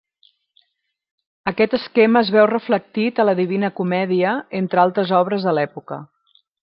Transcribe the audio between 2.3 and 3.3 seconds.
veu reflectit a